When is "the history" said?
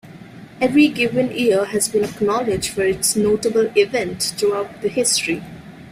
4.81-5.43